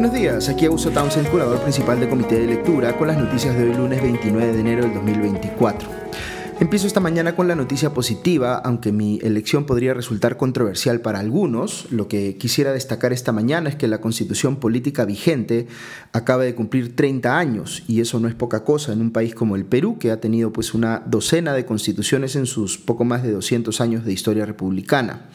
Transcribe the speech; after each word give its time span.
Buenos 0.00 0.18
días, 0.18 0.48
aquí 0.48 0.64
Augusto 0.64 0.90
Townsend, 0.90 1.28
curador 1.28 1.60
principal 1.60 2.00
del 2.00 2.08
Comité 2.08 2.38
de 2.38 2.46
Lectura, 2.46 2.96
con 2.96 3.08
las 3.08 3.18
noticias 3.18 3.54
de 3.54 3.64
hoy 3.64 3.74
lunes 3.74 4.00
29 4.00 4.54
de 4.54 4.60
enero 4.60 4.82
del 4.84 4.94
2024. 4.94 5.99
Empiezo 6.60 6.86
esta 6.86 7.00
mañana 7.00 7.34
con 7.34 7.48
la 7.48 7.54
noticia 7.54 7.94
positiva, 7.94 8.56
aunque 8.56 8.92
mi 8.92 9.18
elección 9.22 9.64
podría 9.64 9.94
resultar 9.94 10.36
controversial 10.36 11.00
para 11.00 11.18
algunos. 11.18 11.90
Lo 11.90 12.06
que 12.06 12.36
quisiera 12.36 12.70
destacar 12.70 13.14
esta 13.14 13.32
mañana 13.32 13.70
es 13.70 13.76
que 13.76 13.88
la 13.88 14.02
constitución 14.02 14.56
política 14.56 15.06
vigente 15.06 15.68
acaba 16.12 16.42
de 16.42 16.54
cumplir 16.54 16.94
30 16.94 17.38
años 17.38 17.82
y 17.88 18.02
eso 18.02 18.20
no 18.20 18.28
es 18.28 18.34
poca 18.34 18.62
cosa 18.62 18.92
en 18.92 19.00
un 19.00 19.10
país 19.10 19.34
como 19.34 19.56
el 19.56 19.64
Perú, 19.64 19.96
que 19.98 20.10
ha 20.10 20.20
tenido 20.20 20.52
pues 20.52 20.74
una 20.74 21.02
docena 21.06 21.54
de 21.54 21.64
constituciones 21.64 22.36
en 22.36 22.44
sus 22.44 22.76
poco 22.76 23.06
más 23.06 23.22
de 23.22 23.32
200 23.32 23.80
años 23.80 24.04
de 24.04 24.12
historia 24.12 24.44
republicana. 24.44 25.30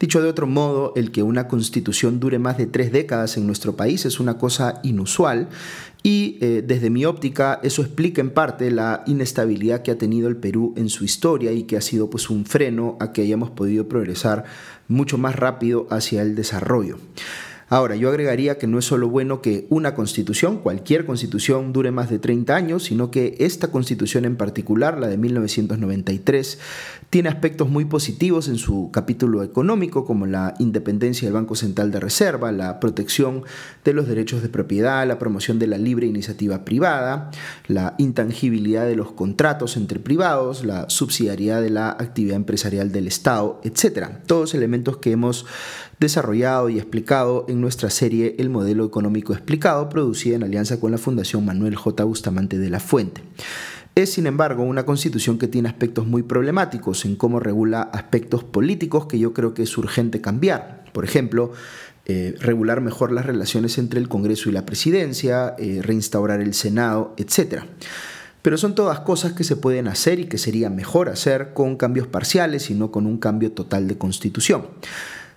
Dicho 0.00 0.22
de 0.22 0.28
otro 0.28 0.46
modo, 0.46 0.94
el 0.96 1.12
que 1.12 1.22
una 1.22 1.48
constitución 1.48 2.18
dure 2.18 2.38
más 2.38 2.56
de 2.56 2.66
tres 2.66 2.92
décadas 2.92 3.36
en 3.36 3.46
nuestro 3.46 3.76
país 3.76 4.06
es 4.06 4.18
una 4.18 4.38
cosa 4.38 4.80
inusual 4.82 5.48
y 6.02 6.38
eh, 6.40 6.62
desde 6.66 6.90
mi 6.90 7.04
óptica 7.04 7.60
eso 7.62 7.82
explica 7.82 8.20
en 8.20 8.30
parte 8.30 8.70
la 8.70 9.04
inestabilidad 9.06 9.82
que 9.82 9.92
ha 9.92 9.98
tenido 9.98 10.28
el 10.28 10.36
Perú 10.36 10.74
en 10.76 10.88
su 10.88 11.04
historia 11.04 11.52
y 11.52 11.64
que 11.64 11.76
ha 11.76 11.80
sido 11.80 12.10
pues 12.10 12.28
un 12.28 12.44
freno 12.44 12.96
a 12.98 13.12
que 13.12 13.22
hayamos 13.22 13.50
podido 13.50 13.88
progresar 13.88 14.44
mucho 14.88 15.16
más 15.16 15.36
rápido 15.36 15.86
hacia 15.90 16.22
el 16.22 16.34
desarrollo. 16.34 16.98
Ahora, 17.72 17.96
yo 17.96 18.10
agregaría 18.10 18.58
que 18.58 18.66
no 18.66 18.78
es 18.78 18.84
solo 18.84 19.08
bueno 19.08 19.40
que 19.40 19.66
una 19.70 19.94
constitución, 19.94 20.58
cualquier 20.58 21.06
constitución, 21.06 21.72
dure 21.72 21.90
más 21.90 22.10
de 22.10 22.18
30 22.18 22.54
años, 22.54 22.84
sino 22.84 23.10
que 23.10 23.34
esta 23.38 23.68
constitución 23.68 24.26
en 24.26 24.36
particular, 24.36 25.00
la 25.00 25.08
de 25.08 25.16
1993, 25.16 26.58
tiene 27.08 27.30
aspectos 27.30 27.70
muy 27.70 27.86
positivos 27.86 28.48
en 28.48 28.58
su 28.58 28.90
capítulo 28.92 29.42
económico, 29.42 30.04
como 30.04 30.26
la 30.26 30.52
independencia 30.58 31.26
del 31.26 31.32
Banco 31.32 31.54
Central 31.54 31.90
de 31.90 32.00
Reserva, 32.00 32.52
la 32.52 32.78
protección 32.78 33.44
de 33.86 33.94
los 33.94 34.06
derechos 34.06 34.42
de 34.42 34.50
propiedad, 34.50 35.08
la 35.08 35.18
promoción 35.18 35.58
de 35.58 35.68
la 35.68 35.78
libre 35.78 36.06
iniciativa 36.06 36.66
privada, 36.66 37.30
la 37.68 37.94
intangibilidad 37.96 38.84
de 38.84 38.96
los 38.96 39.12
contratos 39.12 39.78
entre 39.78 39.98
privados, 39.98 40.62
la 40.62 40.90
subsidiariedad 40.90 41.62
de 41.62 41.70
la 41.70 41.88
actividad 41.88 42.36
empresarial 42.36 42.92
del 42.92 43.06
Estado, 43.06 43.62
etc. 43.64 44.08
Todos 44.26 44.52
elementos 44.52 44.98
que 44.98 45.12
hemos 45.12 45.46
desarrollado 46.02 46.68
y 46.68 46.78
explicado 46.78 47.46
en 47.48 47.60
nuestra 47.60 47.88
serie 47.88 48.34
El 48.38 48.50
modelo 48.50 48.84
económico 48.84 49.32
explicado, 49.32 49.88
producida 49.88 50.36
en 50.36 50.42
alianza 50.42 50.80
con 50.80 50.90
la 50.90 50.98
Fundación 50.98 51.44
Manuel 51.44 51.76
J. 51.76 52.04
Bustamante 52.04 52.58
de 52.58 52.68
la 52.68 52.80
Fuente. 52.80 53.22
Es, 53.94 54.14
sin 54.14 54.26
embargo, 54.26 54.64
una 54.64 54.84
constitución 54.84 55.38
que 55.38 55.48
tiene 55.48 55.68
aspectos 55.68 56.06
muy 56.06 56.22
problemáticos 56.22 57.04
en 57.04 57.14
cómo 57.14 57.40
regula 57.40 57.82
aspectos 57.82 58.42
políticos 58.42 59.06
que 59.06 59.18
yo 59.18 59.32
creo 59.32 59.54
que 59.54 59.62
es 59.62 59.78
urgente 59.78 60.20
cambiar. 60.20 60.84
Por 60.92 61.04
ejemplo, 61.04 61.52
eh, 62.06 62.34
regular 62.40 62.80
mejor 62.80 63.12
las 63.12 63.26
relaciones 63.26 63.78
entre 63.78 64.00
el 64.00 64.08
Congreso 64.08 64.48
y 64.48 64.52
la 64.52 64.66
Presidencia, 64.66 65.54
eh, 65.58 65.80
reinstaurar 65.82 66.40
el 66.40 66.54
Senado, 66.54 67.14
etc. 67.16 67.62
Pero 68.40 68.58
son 68.58 68.74
todas 68.74 69.00
cosas 69.00 69.34
que 69.34 69.44
se 69.44 69.56
pueden 69.56 69.86
hacer 69.86 70.18
y 70.18 70.24
que 70.24 70.38
sería 70.38 70.68
mejor 70.68 71.08
hacer 71.08 71.52
con 71.52 71.76
cambios 71.76 72.08
parciales 72.08 72.70
y 72.70 72.74
no 72.74 72.90
con 72.90 73.06
un 73.06 73.18
cambio 73.18 73.52
total 73.52 73.86
de 73.86 73.98
constitución. 73.98 74.66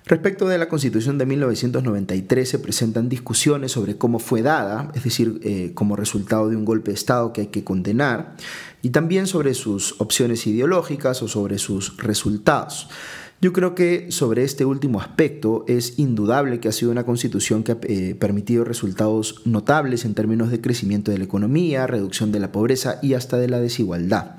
Respecto 0.08 0.48
de 0.48 0.60
la 0.60 0.70
Constitución 0.70 1.18
de 1.18 1.26
1993 1.26 2.48
se 2.48 2.60
presentan 2.60 3.10
discusiones 3.10 3.72
sobre 3.72 3.98
cómo 3.98 4.20
fue 4.20 4.44
dada, 4.44 4.92
es 4.94 5.04
decir, 5.04 5.40
eh, 5.44 5.72
como 5.74 5.96
resultado 5.96 6.48
de 6.48 6.56
un 6.56 6.64
golpe 6.64 6.92
de 6.92 6.96
Estado 6.96 7.34
que 7.34 7.42
hay 7.42 7.48
que 7.48 7.64
condenar, 7.64 8.36
y 8.84 8.92
también 8.92 9.26
sobre 9.26 9.56
sus 9.56 10.00
opciones 10.00 10.46
ideológicas 10.46 11.24
o 11.24 11.28
sobre 11.28 11.58
sus 11.58 11.98
resultados. 11.98 12.88
Yo 13.42 13.52
creo 13.52 13.74
que 13.74 14.12
sobre 14.12 14.44
este 14.44 14.64
último 14.64 15.02
aspecto 15.02 15.66
es 15.68 15.98
indudable 15.98 16.60
que 16.60 16.68
ha 16.68 16.72
sido 16.72 16.92
una 16.92 17.04
constitución 17.04 17.64
que 17.64 17.72
ha 17.72 17.78
eh, 17.82 18.16
permitido 18.16 18.64
resultados 18.64 19.42
notables 19.44 20.06
en 20.06 20.14
términos 20.14 20.52
de 20.52 20.62
crecimiento 20.62 21.12
de 21.12 21.18
la 21.18 21.26
economía, 21.26 21.88
reducción 21.88 22.32
de 22.32 22.40
la 22.40 22.52
pobreza 22.52 23.00
y 23.02 23.16
hasta 23.16 23.38
de 23.38 23.50
la 23.50 23.60
desigualdad. 23.60 24.36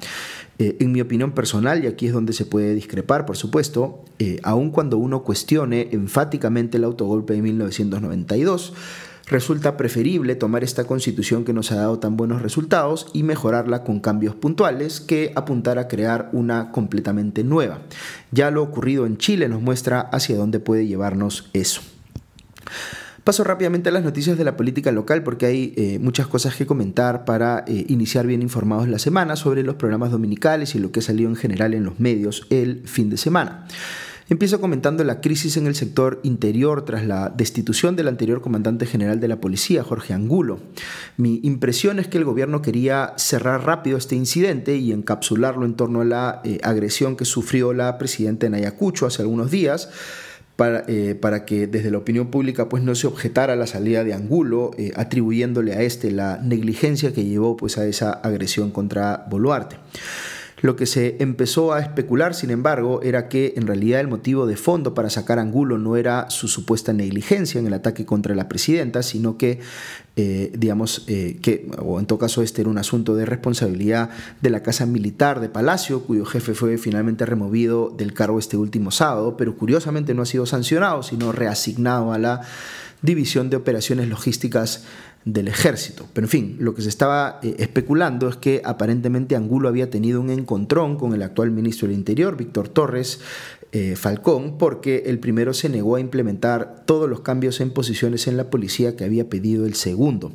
Eh, 0.59 0.77
en 0.81 0.93
mi 0.93 1.03
opinión 1.03 1.33
personal, 1.33 1.85
y 1.85 1.87
aquí 1.87 2.07
es 2.07 2.15
donde 2.15 2.33
se 2.33 2.47
puede 2.47 2.75
discrepar, 2.75 3.27
por 3.27 3.37
supuesto, 3.37 4.05
eh, 4.19 4.41
aun 4.43 4.71
cuando 4.71 4.97
uno 4.97 5.23
cuestione 5.23 5.89
enfáticamente 5.93 6.79
el 6.79 6.85
autogolpe 6.85 7.35
de 7.35 7.43
1992, 7.43 8.73
resulta 9.27 9.77
preferible 9.77 10.35
tomar 10.35 10.65
esta 10.65 10.85
constitución 10.85 11.45
que 11.45 11.53
nos 11.53 11.73
ha 11.73 11.77
dado 11.77 11.99
tan 11.99 12.17
buenos 12.17 12.41
resultados 12.41 13.09
y 13.13 13.23
mejorarla 13.23 13.85
con 13.85 14.01
cambios 14.01 14.35
puntuales 14.35 15.01
que 15.01 15.33
apuntar 15.35 15.79
a 15.79 15.89
crear 15.89 16.31
una 16.33 16.73
completamente 16.73 17.45
nueva. 17.45 17.81
Ya 18.31 18.51
lo 18.51 18.63
ocurrido 18.63 19.05
en 19.05 19.19
Chile 19.19 19.49
nos 19.49 19.61
muestra 19.61 20.01
hacia 20.01 20.37
dónde 20.37 20.61
puede 20.61 20.87
llevarnos 20.87 21.51
eso. 21.53 21.83
Paso 23.27 23.43
rápidamente 23.43 23.89
a 23.89 23.93
las 23.93 24.05
noticias 24.05 24.39
de 24.39 24.45
la 24.45 24.57
política 24.57 24.93
local 24.93 25.25
porque 25.25 25.47
hay 25.47 25.75
eh, 25.77 25.99
muchas 25.99 26.29
cosas 26.29 26.55
que 26.55 26.65
comentar 26.65 27.25
para 27.25 27.65
eh, 27.67 27.85
iniciar 27.89 28.25
bien 28.25 28.41
informados 28.41 28.89
la 28.89 29.01
semana 29.01 29.35
sobre 29.35 29.65
los 29.65 29.75
programas 29.75 30.13
dominicales 30.13 30.77
y 30.77 30.79
lo 30.79 30.93
que 30.93 31.01
ha 31.01 31.03
salido 31.03 31.29
en 31.29 31.35
general 31.35 31.75
en 31.75 31.83
los 31.83 31.99
medios 31.99 32.47
el 32.51 32.87
fin 32.87 33.11
de 33.11 33.17
semana. 33.17 33.67
Empiezo 34.29 34.61
comentando 34.61 35.03
la 35.03 35.21
crisis 35.21 35.57
en 35.57 35.67
el 35.67 35.75
sector 35.75 36.21
interior 36.23 36.85
tras 36.85 37.05
la 37.05 37.29
destitución 37.31 37.97
del 37.97 38.07
anterior 38.07 38.41
comandante 38.43 38.87
general 38.87 39.19
de 39.19 39.27
la 39.27 39.41
policía, 39.41 39.83
Jorge 39.83 40.15
Angulo. 40.15 40.61
Mi 41.17 41.41
impresión 41.43 41.99
es 41.99 42.07
que 42.07 42.19
el 42.19 42.25
gobierno 42.25 42.63
quería 42.63 43.13
cerrar 43.17 43.65
rápido 43.65 43.99
este 43.99 44.15
incidente 44.15 44.77
y 44.77 44.93
encapsularlo 44.93 45.67
en 45.67 45.75
torno 45.75 46.03
a 46.03 46.05
la 46.05 46.43
eh, 46.45 46.61
agresión 46.63 47.17
que 47.17 47.25
sufrió 47.25 47.73
la 47.73 47.99
presidenta 47.99 48.47
en 48.47 48.55
Ayacucho 48.55 49.05
hace 49.05 49.23
algunos 49.23 49.51
días 49.51 49.89
eh, 50.59 51.15
para, 51.21 51.45
que 51.45 51.67
desde 51.67 51.91
la 51.91 51.99
opinión 51.99 52.31
pública 52.31 52.69
pues, 52.69 52.83
no 52.83 52.95
se 52.95 53.07
objetara 53.07 53.57
la 53.57 53.67
salida 53.67 54.05
de 54.05 54.15
Angulo, 54.15 54.71
eh, 54.79 54.93
atribuyéndole 54.97 55.75
a 55.75 55.83
este 55.83 56.11
la 56.11 56.39
negligencia 56.43 57.13
que 57.13 57.25
llevó 57.25 57.57
pues, 57.57 57.77
a 57.77 57.87
esa 57.87 58.13
agresión 58.13 58.71
contra 58.71 59.27
Boluarte. 59.29 59.77
Lo 60.63 60.75
que 60.75 60.87
se 60.87 61.17
empezó 61.21 61.75
a 61.75 61.81
especular, 61.81 62.35
sin 62.35 62.51
embargo, 62.51 63.03
era 63.03 63.29
que 63.29 63.53
en 63.57 63.67
realidad 63.67 64.01
el 64.01 64.09
motivo 64.09 64.47
de 64.47 64.57
fondo 64.57 64.95
para 64.95 65.11
sacar 65.11 65.39
a 65.39 65.43
Angulo 65.43 65.77
no 65.77 65.97
era 65.97 66.31
su 66.31 66.49
supuesta 66.49 66.95
negligencia 66.95 67.59
en 67.59 67.67
el 67.67 67.75
ataque 67.75 68.07
contra 68.07 68.35
la 68.35 68.49
presidenta, 68.49 69.03
sino 69.03 69.37
que, 69.37 69.61
eh, 70.17 70.51
digamos, 70.57 71.05
eh, 71.09 71.39
que, 71.43 71.69
o 71.79 72.01
en 72.01 72.07
todo 72.07 72.19
caso 72.19 72.41
este 72.41 72.63
era 72.63 72.71
un 72.71 72.79
asunto 72.79 73.15
de 73.15 73.27
responsabilidad 73.27 74.09
de 74.41 74.49
la 74.49 74.63
Casa 74.63 74.87
Militar 74.87 75.41
de 75.41 75.51
Palacio, 75.51 76.05
cuyo 76.05 76.25
jefe 76.25 76.55
fue 76.55 76.79
finalmente 76.79 77.27
removido 77.27 77.91
del 77.91 78.15
cargo 78.15 78.39
este 78.39 78.57
último 78.57 78.91
sábado, 78.91 79.37
pero 79.37 79.57
curiosamente 79.57 80.15
no 80.15 80.23
ha 80.23 80.27
sido 80.27 80.47
sancionado, 80.47 81.03
sino 81.03 81.33
reasignado 81.33 82.13
a 82.13 82.19
la 82.19 82.41
División 83.03 83.51
de 83.51 83.57
Operaciones 83.57 84.09
Logísticas 84.09 84.85
del 85.27 85.49
ejército. 85.49 86.07
Pero 86.13 86.27
en 86.27 86.31
fin, 86.31 86.57
lo 86.61 86.75
que 86.75 86.83
se 86.83 86.89
estaba 86.89 87.41
eh, 87.43 87.57
especulando 87.59 88.29
es 88.29 88.37
que 88.37 88.63
aparentemente 88.65 89.35
Angulo 89.35 89.69
había 89.69 89.91
tenido 89.91 90.21
un 90.21 90.31
encontrón 90.31 90.97
con 90.97 91.13
el 91.15 91.23
actual 91.23 91.51
ministro 91.51 91.89
del 91.89 91.97
Interior, 91.97 92.37
Víctor 92.37 92.69
Torres 92.69 93.21
eh, 93.73 93.97
Falcón, 93.97 94.57
porque 94.57 95.03
el 95.07 95.19
primero 95.19 95.53
se 95.53 95.69
negó 95.69 95.97
a 95.97 96.01
implementar 96.01 96.85
todos 96.87 97.11
los 97.11 97.21
cambios 97.21 97.61
en 97.61 97.73
posiciones 97.73 98.29
en 98.29 98.37
la 98.37 98.51
policía 98.51 98.95
que 98.95 99.05
había 99.05 99.29
pedido 99.29 99.67
el 99.67 99.75
segundo. 99.75 100.31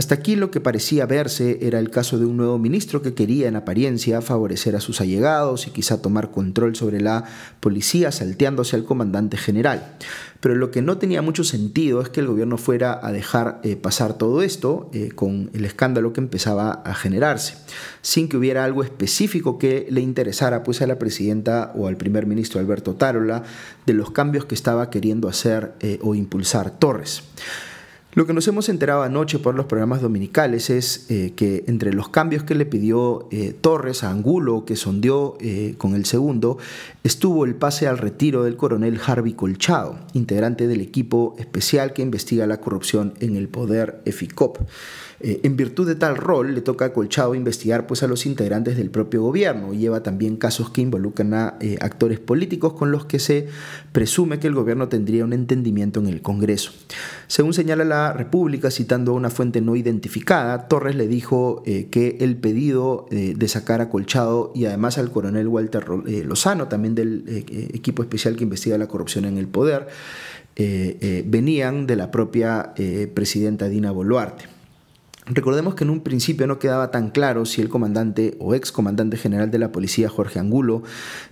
Hasta 0.00 0.14
aquí 0.14 0.34
lo 0.34 0.50
que 0.50 0.62
parecía 0.62 1.04
verse 1.04 1.58
era 1.60 1.78
el 1.78 1.90
caso 1.90 2.18
de 2.18 2.24
un 2.24 2.38
nuevo 2.38 2.58
ministro 2.58 3.02
que 3.02 3.12
quería 3.12 3.48
en 3.48 3.56
apariencia 3.56 4.22
favorecer 4.22 4.74
a 4.74 4.80
sus 4.80 5.02
allegados 5.02 5.66
y 5.66 5.72
quizá 5.72 6.00
tomar 6.00 6.30
control 6.30 6.74
sobre 6.74 7.02
la 7.02 7.24
policía 7.60 8.10
salteándose 8.10 8.76
al 8.76 8.86
comandante 8.86 9.36
general. 9.36 9.98
Pero 10.40 10.54
lo 10.54 10.70
que 10.70 10.80
no 10.80 10.96
tenía 10.96 11.20
mucho 11.20 11.44
sentido 11.44 12.00
es 12.00 12.08
que 12.08 12.20
el 12.20 12.28
gobierno 12.28 12.56
fuera 12.56 12.98
a 13.02 13.12
dejar 13.12 13.60
eh, 13.62 13.76
pasar 13.76 14.14
todo 14.14 14.40
esto 14.40 14.88
eh, 14.94 15.10
con 15.14 15.50
el 15.52 15.66
escándalo 15.66 16.14
que 16.14 16.20
empezaba 16.20 16.80
a 16.82 16.94
generarse, 16.94 17.56
sin 18.00 18.30
que 18.30 18.38
hubiera 18.38 18.64
algo 18.64 18.82
específico 18.82 19.58
que 19.58 19.86
le 19.90 20.00
interesara 20.00 20.62
pues, 20.62 20.80
a 20.80 20.86
la 20.86 20.98
presidenta 20.98 21.72
o 21.74 21.88
al 21.88 21.98
primer 21.98 22.24
ministro 22.24 22.58
Alberto 22.58 22.94
Tarola 22.94 23.42
de 23.84 23.92
los 23.92 24.12
cambios 24.12 24.46
que 24.46 24.54
estaba 24.54 24.88
queriendo 24.88 25.28
hacer 25.28 25.74
eh, 25.80 25.98
o 26.00 26.14
impulsar 26.14 26.78
Torres. 26.78 27.22
Lo 28.12 28.26
que 28.26 28.32
nos 28.32 28.48
hemos 28.48 28.68
enterado 28.68 29.04
anoche 29.04 29.38
por 29.38 29.54
los 29.54 29.66
programas 29.66 30.02
dominicales 30.02 30.68
es 30.68 31.06
eh, 31.10 31.32
que 31.36 31.62
entre 31.68 31.92
los 31.92 32.08
cambios 32.08 32.42
que 32.42 32.56
le 32.56 32.66
pidió 32.66 33.28
eh, 33.30 33.54
Torres 33.60 34.02
a 34.02 34.10
Angulo, 34.10 34.64
que 34.64 34.74
sondeó 34.74 35.36
eh, 35.38 35.74
con 35.78 35.94
el 35.94 36.04
segundo, 36.04 36.58
estuvo 37.02 37.44
el 37.44 37.54
pase 37.54 37.86
al 37.86 37.98
retiro 37.98 38.44
del 38.44 38.56
coronel 38.56 39.00
Harvey 39.04 39.32
Colchado, 39.32 39.98
integrante 40.12 40.66
del 40.66 40.80
equipo 40.80 41.34
especial 41.38 41.92
que 41.92 42.02
investiga 42.02 42.46
la 42.46 42.60
corrupción 42.60 43.14
en 43.20 43.36
el 43.36 43.48
poder 43.48 44.02
EFICOP. 44.04 44.58
Eh, 45.22 45.40
en 45.42 45.54
virtud 45.54 45.86
de 45.86 45.96
tal 45.96 46.16
rol, 46.16 46.54
le 46.54 46.62
toca 46.62 46.86
a 46.86 46.92
Colchado 46.94 47.34
investigar 47.34 47.86
pues, 47.86 48.02
a 48.02 48.06
los 48.06 48.24
integrantes 48.24 48.78
del 48.78 48.90
propio 48.90 49.22
gobierno 49.22 49.74
lleva 49.74 50.02
también 50.02 50.36
casos 50.36 50.70
que 50.70 50.80
involucran 50.80 51.34
a 51.34 51.56
eh, 51.60 51.76
actores 51.80 52.18
políticos 52.18 52.72
con 52.72 52.90
los 52.90 53.04
que 53.04 53.18
se 53.18 53.48
presume 53.92 54.38
que 54.38 54.46
el 54.46 54.54
gobierno 54.54 54.88
tendría 54.88 55.24
un 55.24 55.34
entendimiento 55.34 56.00
en 56.00 56.06
el 56.06 56.22
Congreso. 56.22 56.72
Según 57.26 57.52
señala 57.52 57.84
la 57.84 58.14
República, 58.14 58.70
citando 58.70 59.12
a 59.12 59.14
una 59.14 59.28
fuente 59.28 59.60
no 59.60 59.76
identificada, 59.76 60.68
Torres 60.68 60.96
le 60.96 61.06
dijo 61.06 61.62
eh, 61.66 61.88
que 61.90 62.16
el 62.20 62.36
pedido 62.36 63.06
de 63.10 63.48
sacar 63.48 63.80
a 63.80 63.90
Colchado 63.90 64.52
y 64.54 64.64
además 64.66 64.96
al 64.98 65.10
coronel 65.10 65.48
Walter 65.48 65.84
Lozano, 66.24 66.68
también 66.68 66.89
del 66.94 67.24
equipo 67.72 68.02
especial 68.02 68.36
que 68.36 68.44
investiga 68.44 68.78
la 68.78 68.88
corrupción 68.88 69.24
en 69.24 69.38
el 69.38 69.46
poder, 69.46 69.88
venían 70.56 71.86
de 71.86 71.96
la 71.96 72.10
propia 72.10 72.74
presidenta 73.14 73.68
Dina 73.68 73.90
Boluarte. 73.90 74.44
Recordemos 75.32 75.76
que 75.76 75.84
en 75.84 75.90
un 75.90 76.00
principio 76.00 76.48
no 76.48 76.58
quedaba 76.58 76.90
tan 76.90 77.10
claro 77.10 77.46
si 77.46 77.60
el 77.60 77.68
comandante 77.68 78.36
o 78.40 78.54
ex 78.54 78.72
comandante 78.72 79.16
general 79.16 79.50
de 79.50 79.58
la 79.58 79.70
policía, 79.70 80.08
Jorge 80.08 80.40
Angulo, 80.40 80.82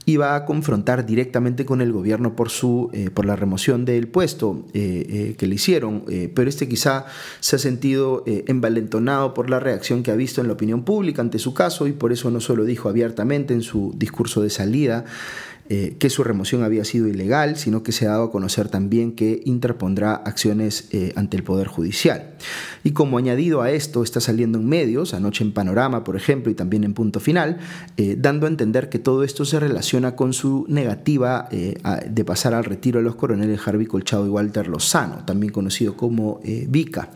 iba 0.07 0.37
a 0.37 0.45
confrontar 0.45 1.05
directamente 1.05 1.65
con 1.65 1.81
el 1.81 1.93
gobierno 1.93 2.37
por, 2.37 2.49
su, 2.49 2.91
eh, 2.93 3.11
por 3.11 3.27
la 3.27 3.35
remoción 3.35 3.85
del 3.85 4.07
puesto 4.07 4.67
eh, 4.73 5.07
eh, 5.09 5.35
que 5.37 5.49
le 5.49 5.57
hicieron, 5.57 6.05
pero 6.35 6.49
este 6.49 6.69
quizá 6.69 7.07
se 7.41 7.57
ha 7.57 7.59
sentido 7.59 8.23
envalentonado 8.27 9.35
por 9.35 9.51
la 9.51 9.59
reacción 9.59 10.03
que 10.03 10.11
ha 10.11 10.17
visto 10.17 10.41
en 10.41 10.47
la 10.47 10.53
opinión 10.53 10.85
pública 10.85 11.21
ante 11.21 11.39
su 11.39 11.53
caso 11.53 11.87
y 11.87 11.93
por 11.93 12.13
eso 12.13 12.31
no 12.31 12.41
solo 12.41 12.65
dijo 12.65 12.89
abiertamente 12.89 13.53
en 13.53 13.63
su 13.63 13.93
discurso 13.97 14.43
de 14.43 14.51
salida, 14.51 15.05
eh, 15.71 15.97
que 15.99 16.09
su 16.09 16.25
remoción 16.25 16.63
había 16.63 16.83
sido 16.85 17.09
ilegal, 17.09 17.57
sino 17.57 17.83
que 17.83 17.93
se 17.93 18.07
ha 18.07 18.13
dado 18.13 18.25
a 18.25 18.31
conocer 18.31 18.71
también 18.71 19.13
que 19.13 19.43
interpondrá 19.45 20.15
acciones 20.15 20.89
eh, 20.93 21.13
ante 21.15 21.37
el 21.37 21.43
Poder 21.43 21.67
Judicial. 21.67 22.37
Y 22.85 22.93
como 22.93 23.19
añadido 23.19 23.61
a 23.61 23.71
esto, 23.71 24.03
está 24.03 24.19
saliendo 24.21 24.59
en 24.59 24.67
medios, 24.67 25.13
anoche 25.13 25.45
en 25.45 25.53
Panorama, 25.53 26.05
por 26.05 26.17
ejemplo, 26.17 26.51
y 26.51 26.55
también 26.55 26.85
en 26.85 26.95
Punto 26.95 27.21
Final, 27.21 27.59
eh, 27.99 28.17
dando 28.19 28.47
a 28.47 28.49
entender 28.49 28.89
que 28.89 28.99
todo 28.99 29.25
esto 29.25 29.45
se 29.45 29.61
relaciona 29.61 30.17
con 30.17 30.33
su 30.33 30.65
negativa 30.69 31.49
de 31.51 32.25
pasar 32.25 32.55
al 32.55 32.65
retiro 32.65 32.99
de 32.99 33.05
los 33.05 33.17
coroneles 33.17 33.61
Harvey 33.67 33.87
Colchado 33.87 34.27
y 34.27 34.31
Walter 34.31 34.69
Lozano, 34.69 35.25
también 35.27 35.53
conocido 35.53 35.97
como 35.97 36.41
Vica 36.69 37.11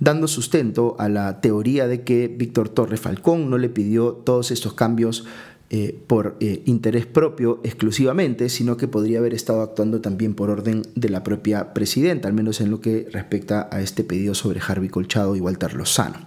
dando 0.00 0.26
sustento 0.26 0.96
a 0.98 1.08
la 1.08 1.40
teoría 1.40 1.86
de 1.86 2.02
que 2.02 2.26
Víctor 2.26 2.70
Torres 2.70 3.00
Falcón 3.00 3.50
no 3.50 3.58
le 3.58 3.68
pidió 3.68 4.12
todos 4.12 4.50
estos 4.50 4.72
cambios 4.72 5.26
eh, 5.72 5.96
por 6.08 6.36
eh, 6.40 6.62
interés 6.66 7.06
propio 7.06 7.60
exclusivamente, 7.62 8.48
sino 8.48 8.76
que 8.76 8.88
podría 8.88 9.20
haber 9.20 9.34
estado 9.34 9.62
actuando 9.62 10.00
también 10.00 10.34
por 10.34 10.50
orden 10.50 10.82
de 10.96 11.08
la 11.08 11.22
propia 11.22 11.72
presidenta, 11.74 12.26
al 12.26 12.34
menos 12.34 12.60
en 12.60 12.72
lo 12.72 12.80
que 12.80 13.06
respecta 13.12 13.68
a 13.70 13.80
este 13.80 14.02
pedido 14.02 14.34
sobre 14.34 14.60
Harvey 14.60 14.88
Colchado 14.88 15.36
y 15.36 15.40
Walter 15.40 15.74
Lozano. 15.74 16.18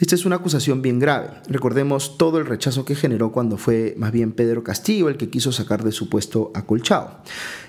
Esta 0.00 0.14
es 0.14 0.24
una 0.24 0.36
acusación 0.36 0.80
bien 0.80 1.00
grave. 1.00 1.30
Recordemos 1.48 2.18
todo 2.18 2.38
el 2.38 2.46
rechazo 2.46 2.84
que 2.84 2.94
generó 2.94 3.32
cuando 3.32 3.56
fue 3.56 3.94
más 3.96 4.12
bien 4.12 4.30
Pedro 4.30 4.62
Castillo 4.62 5.08
el 5.08 5.16
que 5.16 5.28
quiso 5.28 5.50
sacar 5.50 5.82
de 5.82 5.90
su 5.90 6.08
puesto 6.08 6.52
a 6.54 6.66
Colchado. 6.66 7.18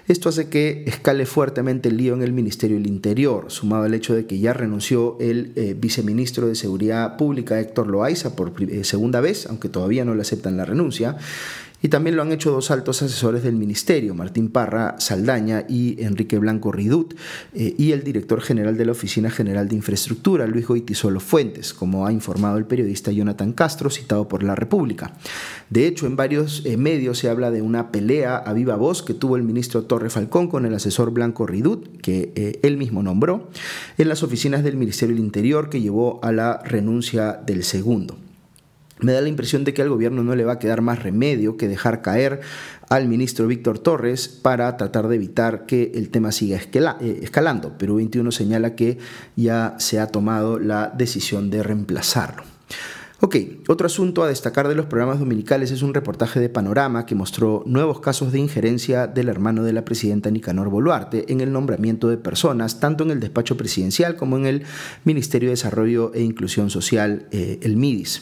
Esto 0.07 0.29
hace 0.29 0.47
que 0.47 0.83
escale 0.85 1.25
fuertemente 1.25 1.89
el 1.89 1.97
lío 1.97 2.13
en 2.13 2.21
el 2.21 2.31
Ministerio 2.31 2.77
del 2.77 2.85
Interior, 2.85 3.45
sumado 3.49 3.85
al 3.85 3.95
hecho 3.95 4.13
de 4.13 4.27
que 4.27 4.37
ya 4.37 4.53
renunció 4.53 5.17
el 5.19 5.53
eh, 5.55 5.75
viceministro 5.75 6.47
de 6.47 6.53
Seguridad 6.53 7.17
Pública 7.17 7.59
Héctor 7.59 7.87
Loaiza 7.87 8.35
por 8.35 8.53
eh, 8.61 8.83
segunda 8.83 9.21
vez, 9.21 9.47
aunque 9.47 9.69
todavía 9.69 10.05
no 10.05 10.13
le 10.13 10.21
aceptan 10.21 10.55
la 10.55 10.65
renuncia, 10.65 11.17
y 11.81 11.87
también 11.87 12.15
lo 12.15 12.21
han 12.21 12.31
hecho 12.31 12.51
dos 12.51 12.71
altos 12.71 13.01
asesores 13.01 13.43
del 13.43 13.55
ministerio, 13.55 14.13
Martín 14.13 14.49
Parra 14.49 14.95
Saldaña 14.99 15.65
y 15.67 16.01
Enrique 16.03 16.37
Blanco 16.37 16.71
Ridut, 16.71 17.15
eh, 17.53 17.75
y 17.77 17.91
el 17.91 18.03
director 18.03 18.41
general 18.41 18.77
de 18.77 18.85
la 18.85 18.91
Oficina 18.91 19.29
General 19.29 19.67
de 19.67 19.75
Infraestructura, 19.75 20.47
Luis 20.47 20.67
Goitisolo 20.67 21.19
Fuentes, 21.19 21.73
como 21.73 22.05
ha 22.05 22.11
informado 22.11 22.57
el 22.57 22.65
periodista 22.65 23.11
Jonathan 23.11 23.53
Castro, 23.53 23.89
citado 23.89 24.27
por 24.27 24.43
La 24.43 24.55
República. 24.55 25.13
De 25.69 25.87
hecho, 25.87 26.07
en 26.07 26.15
varios 26.15 26.65
eh, 26.65 26.77
medios 26.77 27.19
se 27.19 27.29
habla 27.29 27.51
de 27.51 27.61
una 27.61 27.91
pelea 27.91 28.37
a 28.37 28.53
viva 28.53 28.75
voz 28.75 29.03
que 29.03 29.13
tuvo 29.13 29.35
el 29.35 29.43
ministro 29.43 29.83
Torre 29.83 30.09
Falcón 30.09 30.47
con 30.47 30.65
el 30.65 30.73
asesor 30.73 31.11
Blanco 31.11 31.45
Ridut, 31.45 32.01
que 32.01 32.33
eh, 32.35 32.59
él 32.63 32.77
mismo 32.77 33.03
nombró, 33.03 33.49
en 33.97 34.09
las 34.09 34.23
oficinas 34.23 34.63
del 34.63 34.77
Ministerio 34.77 35.15
del 35.15 35.23
Interior, 35.23 35.69
que 35.69 35.81
llevó 35.81 36.19
a 36.23 36.31
la 36.31 36.61
renuncia 36.63 37.33
del 37.45 37.63
segundo 37.63 38.17
me 39.00 39.13
da 39.13 39.22
la 39.22 39.30
impresión 39.30 39.63
de 39.63 39.74
que 39.74 39.81
al 39.81 39.90
gobierno 39.90 40.24
no 40.24 40.36
le 40.36 40.46
va 40.46 40.54
a 40.54 40.60
quedar 40.60 40.81
más 40.81 41.01
remedio 41.01 41.57
que 41.57 41.68
dejar 41.68 42.01
caer 42.01 42.42
al 42.90 43.07
ministro 43.07 43.48
Víctor 43.48 43.80
Torres 43.80 44.28
para 44.28 44.75
tratar 44.78 45.07
de 45.07 45.16
evitar 45.16 45.66
que 45.66 45.92
el 45.96 46.10
tema 46.10 46.31
siga 46.31 46.57
eh, 46.57 47.19
escalando. 47.22 47.78
Perú 47.78 47.96
21 47.96 48.31
señala 48.31 48.75
que 48.75 48.98
ya 49.36 49.75
se 49.78 50.00
ha 50.00 50.07
tomado 50.07 50.60
la 50.60 50.94
decisión 50.96 51.50
de 51.50 51.63
reemplazarlo. 51.63 52.44
Ok, 53.21 53.36
otro 53.68 53.86
asunto 53.86 54.24
a 54.24 54.30
destacar 54.30 54.69
de 54.69 54.75
los 54.75 54.86
programas 54.86 55.19
dominicales 55.19 55.71
es 55.71 55.81
un 55.81 55.94
reportaje 55.94 56.39
de 56.39 56.48
Panorama 56.48 57.06
que 57.06 57.16
mostró 57.16 57.63
nuevos 57.66 58.00
casos 58.00 58.31
de 58.31 58.39
injerencia 58.39 59.07
del 59.07 59.27
hermano 59.27 59.66
de 59.66 59.74
la 59.74 59.83
presidenta 59.83 60.31
Nicanor 60.31 60.69
Boluarte 60.69 61.25
en 61.27 61.42
el 61.42 61.51
nombramiento 61.51 62.07
de 62.07 62.16
personas, 62.16 62.80
tanto 62.80 63.04
en 63.04 63.12
el 63.12 63.19
despacho 63.19 63.57
presidencial 63.57 64.16
como 64.16 64.38
en 64.38 64.45
el 64.45 64.63
Ministerio 65.04 65.50
de 65.50 65.56
Desarrollo 65.56 66.13
e 66.13 66.21
Inclusión 66.21 66.69
Social, 66.69 67.27
eh, 67.31 67.60
el 67.62 67.75
MIDIS. 67.75 68.21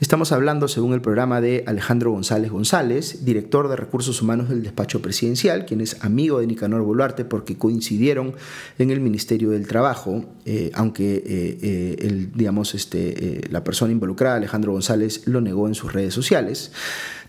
Estamos 0.00 0.32
hablando, 0.32 0.66
según 0.66 0.92
el 0.92 1.02
programa, 1.02 1.40
de 1.40 1.62
Alejandro 1.68 2.10
González 2.10 2.50
González, 2.50 3.24
director 3.24 3.68
de 3.68 3.76
Recursos 3.76 4.20
Humanos 4.22 4.48
del 4.48 4.64
despacho 4.64 5.00
presidencial, 5.00 5.66
quien 5.66 5.80
es 5.80 6.02
amigo 6.02 6.40
de 6.40 6.48
Nicanor 6.48 6.82
Boluarte 6.82 7.24
porque 7.24 7.56
coincidieron 7.56 8.34
en 8.80 8.90
el 8.90 8.98
Ministerio 8.98 9.50
del 9.50 9.68
Trabajo, 9.68 10.24
eh, 10.46 10.72
aunque 10.74 11.22
eh, 11.24 11.96
el, 12.00 12.32
digamos, 12.32 12.74
este, 12.74 13.46
la 13.48 13.62
persona 13.62 13.92
involucrada 13.92 14.31
Alejandro 14.36 14.72
González 14.72 15.26
lo 15.26 15.40
negó 15.40 15.68
en 15.68 15.74
sus 15.74 15.92
redes 15.92 16.14
sociales. 16.14 16.72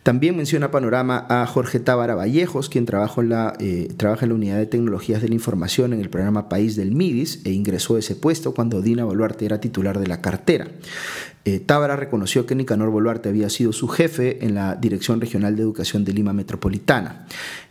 También 0.03 0.35
menciona 0.35 0.69
Panorama 0.69 1.25
a 1.29 1.45
Jorge 1.45 1.79
Tábara 1.79 2.13
Vallejos, 2.13 2.67
quien 2.67 2.85
trabaja 2.85 3.21
en, 3.21 3.29
la, 3.29 3.53
eh, 3.61 3.87
trabaja 3.95 4.25
en 4.25 4.29
la 4.29 4.35
Unidad 4.35 4.57
de 4.57 4.65
Tecnologías 4.65 5.21
de 5.21 5.29
la 5.29 5.35
Información 5.35 5.93
en 5.93 6.01
el 6.01 6.09
programa 6.09 6.49
País 6.49 6.75
del 6.75 6.93
MIDIS 6.93 7.39
e 7.45 7.51
ingresó 7.51 7.95
a 7.95 7.99
ese 7.99 8.17
puesto 8.17 8.53
cuando 8.53 8.81
Dina 8.81 9.05
Boluarte 9.05 9.45
era 9.45 9.61
titular 9.61 9.99
de 9.99 10.07
la 10.07 10.19
cartera. 10.19 10.67
Eh, 11.45 11.59
Tábara 11.59 11.95
reconoció 11.95 12.45
que 12.45 12.53
Nicanor 12.53 12.89
Boluarte 12.89 13.29
había 13.29 13.49
sido 13.49 13.71
su 13.71 13.87
jefe 13.87 14.45
en 14.45 14.55
la 14.55 14.75
Dirección 14.75 15.21
Regional 15.21 15.55
de 15.55 15.61
Educación 15.61 16.03
de 16.03 16.11
Lima 16.11 16.33
Metropolitana. 16.33 17.25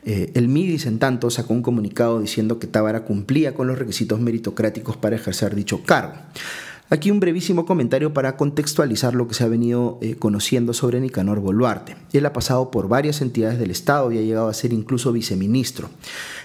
Eh, 0.04 0.30
el 0.34 0.48
MIDIS, 0.48 0.86
en 0.86 0.98
tanto, 0.98 1.28
sacó 1.28 1.52
un 1.52 1.62
comunicado 1.62 2.20
diciendo 2.20 2.58
que 2.58 2.66
Tábara 2.66 3.04
cumplía 3.04 3.54
con 3.54 3.66
los 3.66 3.78
requisitos 3.78 4.20
meritocráticos 4.20 4.96
para 4.96 5.16
ejercer 5.16 5.54
dicho 5.54 5.82
cargo. 5.82 6.14
Aquí 6.92 7.10
un 7.10 7.20
brevísimo 7.20 7.64
comentario 7.64 8.12
para 8.12 8.36
contextualizar 8.36 9.14
lo 9.14 9.26
que 9.26 9.32
se 9.32 9.44
ha 9.44 9.48
venido 9.48 9.96
eh, 10.02 10.16
conociendo 10.16 10.74
sobre 10.74 11.00
Nicanor 11.00 11.40
Boluarte. 11.40 11.96
Él 12.12 12.26
ha 12.26 12.34
pasado 12.34 12.70
por 12.70 12.86
varias 12.86 13.22
entidades 13.22 13.58
del 13.58 13.70
Estado 13.70 14.12
y 14.12 14.18
ha 14.18 14.20
llegado 14.20 14.48
a 14.48 14.52
ser 14.52 14.74
incluso 14.74 15.10
viceministro. 15.10 15.88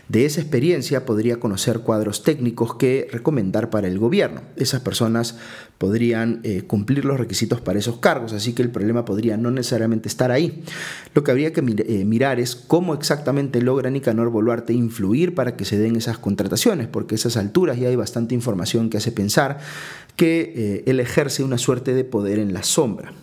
De 0.10 0.26
esa 0.26 0.40
experiencia 0.40 1.06
podría 1.06 1.38
conocer 1.38 1.80
cuadros 1.80 2.24
técnicos 2.24 2.76
que 2.76 3.10
recomendar 3.12 3.70
para 3.70 3.88
el 3.88 4.00
gobierno. 4.00 4.42
Esas 4.56 4.80
personas 4.80 5.38
podrían 5.78 6.40
eh, 6.44 6.64
cumplir 6.66 7.04
los 7.04 7.20
requisitos 7.20 7.60
para 7.60 7.78
esos 7.78 7.98
cargos, 7.98 8.32
así 8.32 8.54
que 8.54 8.62
el 8.62 8.72
problema 8.72 9.04
podría 9.04 9.36
no 9.36 9.52
necesariamente 9.52 10.08
estar 10.08 10.32
ahí. 10.32 10.64
Lo 11.14 11.26
que 11.26 11.32
habría 11.32 11.52
que 11.52 11.60
eh, 11.60 12.06
mirar 12.06 12.40
es 12.40 12.56
cómo 12.56 12.94
exactamente 12.94 13.62
logra 13.62 13.90
Nicanor 13.90 14.30
Boluarte 14.30 14.72
influir 14.72 15.36
para 15.36 15.58
que 15.58 15.66
se 15.66 15.78
den 15.78 15.98
esas 15.98 16.18
contrataciones, 16.18 16.88
porque 16.88 17.16
a 17.16 17.18
esas 17.18 17.36
alturas 17.36 17.78
ya 17.78 17.90
hay 17.90 17.98
bastante 17.98 18.34
información 18.34 18.90
que 18.90 18.98
hace 18.98 19.12
pensar 19.12 19.60
que 20.16 20.54
eh, 20.56 20.84
él 20.88 21.02
ejerce 21.02 21.44
una 21.44 21.58
suerte 21.58 21.94
de 21.94 22.06
poder 22.06 22.40
en 22.40 22.54
la 22.54 22.64
sombra. 22.64 23.14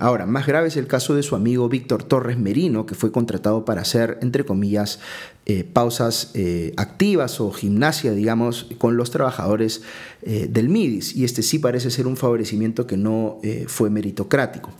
Ahora, 0.00 0.26
más 0.26 0.48
grave 0.48 0.66
es 0.66 0.76
el 0.76 0.88
caso 0.88 1.14
de 1.14 1.22
su 1.22 1.36
amigo 1.36 1.68
Víctor 1.68 2.02
Torres 2.02 2.36
Merino, 2.36 2.86
que 2.86 2.96
fue 2.96 3.12
contratado 3.12 3.64
para 3.64 3.82
hacer, 3.82 4.18
entre 4.20 4.44
comillas, 4.44 4.98
eh, 5.50 5.64
pausas 5.64 6.30
eh, 6.34 6.72
activas 6.76 7.40
o 7.40 7.50
gimnasia, 7.50 8.12
digamos, 8.12 8.68
con 8.78 8.96
los 8.96 9.10
trabajadores 9.10 9.82
del 10.22 10.68
MIDIS. 10.68 11.16
Y 11.16 11.24
este 11.24 11.40
sí 11.42 11.58
parece 11.58 11.90
ser 11.90 12.06
un 12.06 12.18
favorecimiento 12.18 12.86
que 12.86 12.98
no 12.98 13.40
fue 13.68 13.88
meritocrático. 13.88 14.70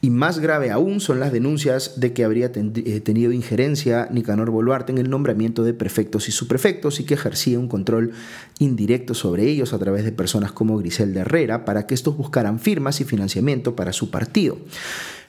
Y 0.00 0.10
más 0.10 0.38
grave 0.38 0.70
aún 0.70 1.00
son 1.00 1.18
las 1.18 1.32
denuncias 1.32 1.98
de 1.98 2.12
que 2.12 2.22
habría 2.22 2.52
tenido 2.52 3.32
injerencia 3.32 4.06
Nicanor 4.12 4.50
Boluarte 4.50 4.92
en 4.92 4.98
el 4.98 5.10
nombramiento 5.10 5.64
de 5.64 5.74
prefectos 5.74 6.28
y 6.28 6.32
subprefectos 6.32 7.00
y 7.00 7.04
que 7.04 7.14
ejercía 7.14 7.58
un 7.58 7.66
control 7.66 8.12
indirecto 8.60 9.14
sobre 9.14 9.48
ellos 9.48 9.72
a 9.72 9.80
través 9.80 10.04
de 10.04 10.12
personas 10.12 10.52
como 10.52 10.78
Griselda 10.78 11.22
Herrera 11.22 11.64
para 11.64 11.88
que 11.88 11.94
estos 11.94 12.16
buscaran 12.16 12.60
firmas 12.60 13.00
y 13.00 13.04
financiamiento 13.04 13.74
para 13.74 13.92
su 13.92 14.12
partido 14.12 14.58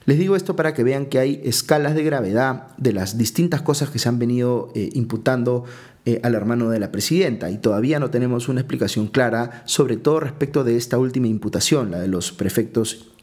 les 0.06 0.18
digo 0.18 0.36
esto 0.36 0.56
para 0.56 0.72
que 0.72 0.84
vean 0.84 1.06
que 1.06 1.18
hay 1.18 1.40
escalas 1.44 1.94
de 1.94 2.04
gravedad 2.04 2.68
de 2.78 2.92
las 2.92 3.18
distintas 3.18 3.62
cosas 3.62 3.90
que 3.90 3.98
se 3.98 4.08
han 4.08 4.18
venido 4.18 4.70
eh, 4.74 4.90
imputando 4.94 5.64
eh, 6.04 6.20
al 6.22 6.36
hermano 6.36 6.70
de 6.70 6.78
la 6.78 6.92
presidenta. 6.92 7.50
Y 7.50 7.58
todavía 7.58 7.98
no 7.98 8.10
tenemos 8.10 8.48
una 8.48 8.60
explicación 8.60 9.08
clara 9.08 9.62
sobre 9.64 9.96
todo 9.96 10.20
respecto 10.20 10.62
de 10.62 10.76
esta 10.76 10.98
última 10.98 11.26
imputación, 11.26 11.90
la 11.90 11.98
de 11.98 12.06
los 12.06 12.30
prefectos 12.30 13.15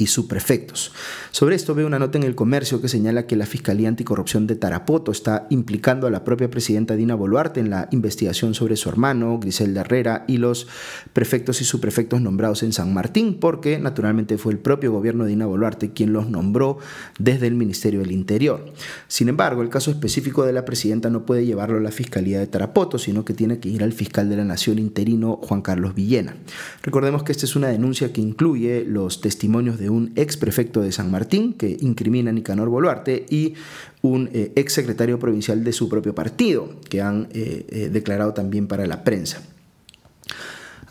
y 0.00 0.06
subprefectos. 0.06 0.92
Sobre 1.30 1.54
esto 1.54 1.74
veo 1.74 1.86
una 1.86 1.98
nota 1.98 2.16
en 2.16 2.24
el 2.24 2.34
comercio 2.34 2.80
que 2.80 2.88
señala 2.88 3.26
que 3.26 3.36
la 3.36 3.44
Fiscalía 3.44 3.86
Anticorrupción 3.86 4.46
de 4.46 4.56
Tarapoto 4.56 5.12
está 5.12 5.46
implicando 5.50 6.06
a 6.06 6.10
la 6.10 6.24
propia 6.24 6.50
presidenta 6.50 6.96
Dina 6.96 7.14
Boluarte 7.14 7.60
en 7.60 7.68
la 7.68 7.86
investigación 7.92 8.54
sobre 8.54 8.76
su 8.76 8.88
hermano, 8.88 9.38
Griselda 9.38 9.82
Herrera, 9.82 10.24
y 10.26 10.38
los 10.38 10.66
prefectos 11.12 11.60
y 11.60 11.64
subprefectos 11.64 12.22
nombrados 12.22 12.62
en 12.62 12.72
San 12.72 12.94
Martín, 12.94 13.36
porque 13.38 13.78
naturalmente 13.78 14.38
fue 14.38 14.54
el 14.54 14.58
propio 14.58 14.90
gobierno 14.90 15.24
de 15.24 15.30
Dina 15.30 15.44
Boluarte 15.44 15.92
quien 15.92 16.14
los 16.14 16.30
nombró 16.30 16.78
desde 17.18 17.46
el 17.46 17.54
Ministerio 17.54 18.00
del 18.00 18.12
Interior. 18.12 18.72
Sin 19.06 19.28
embargo, 19.28 19.60
el 19.60 19.68
caso 19.68 19.90
específico 19.90 20.46
de 20.46 20.54
la 20.54 20.64
presidenta 20.64 21.10
no 21.10 21.26
puede 21.26 21.44
llevarlo 21.44 21.76
a 21.76 21.82
la 21.82 21.90
Fiscalía 21.90 22.38
de 22.38 22.46
Tarapoto, 22.46 22.98
sino 22.98 23.26
que 23.26 23.34
tiene 23.34 23.58
que 23.58 23.68
ir 23.68 23.82
al 23.82 23.92
fiscal 23.92 24.30
de 24.30 24.36
la 24.36 24.44
Nación 24.44 24.78
interino, 24.78 25.38
Juan 25.42 25.60
Carlos 25.60 25.94
Villena. 25.94 26.36
Recordemos 26.82 27.22
que 27.22 27.32
esta 27.32 27.44
es 27.44 27.54
una 27.54 27.68
denuncia 27.68 28.14
que 28.14 28.22
incluye 28.22 28.86
los 28.86 29.20
testimonios 29.20 29.78
de 29.78 29.89
un 29.90 30.12
ex 30.16 30.36
prefecto 30.36 30.80
de 30.80 30.92
San 30.92 31.10
Martín 31.10 31.52
que 31.52 31.76
incrimina 31.80 32.30
a 32.30 32.32
Nicanor 32.32 32.68
Boluarte 32.68 33.26
y 33.28 33.54
un 34.02 34.30
eh, 34.32 34.52
ex 34.56 34.72
secretario 34.72 35.18
provincial 35.18 35.62
de 35.64 35.72
su 35.72 35.88
propio 35.88 36.14
partido 36.14 36.80
que 36.88 37.02
han 37.02 37.28
declarado 37.30 38.32
también 38.34 38.66
para 38.66 38.86
la 38.86 39.04
prensa. 39.04 39.42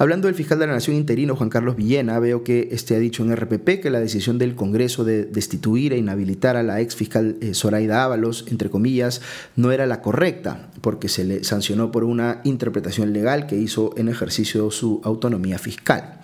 Hablando 0.01 0.27
del 0.29 0.35
fiscal 0.35 0.57
de 0.57 0.65
la 0.65 0.71
Nación 0.71 0.95
interino, 0.95 1.35
Juan 1.35 1.49
Carlos 1.49 1.75
Villena, 1.75 2.19
veo 2.19 2.41
que 2.41 2.69
este 2.71 2.95
ha 2.95 2.99
dicho 2.99 3.21
en 3.21 3.35
RPP 3.35 3.81
que 3.81 3.89
la 3.89 3.99
decisión 3.99 4.37
del 4.37 4.55
Congreso 4.55 5.03
de 5.03 5.25
destituir 5.25 5.91
e 5.91 5.97
inhabilitar 5.97 6.55
a 6.55 6.63
la 6.63 6.79
ex 6.79 6.95
fiscal 6.95 7.35
eh, 7.41 7.53
Zoraida 7.53 8.05
Ábalos, 8.05 8.45
entre 8.47 8.69
comillas, 8.69 9.21
no 9.57 9.73
era 9.73 9.85
la 9.87 10.01
correcta, 10.01 10.69
porque 10.79 11.09
se 11.09 11.25
le 11.25 11.43
sancionó 11.43 11.91
por 11.91 12.05
una 12.05 12.39
interpretación 12.45 13.11
legal 13.11 13.45
que 13.45 13.57
hizo 13.57 13.93
en 13.97 14.07
ejercicio 14.07 14.67
de 14.67 14.71
su 14.71 15.01
autonomía 15.03 15.59
fiscal. 15.59 16.21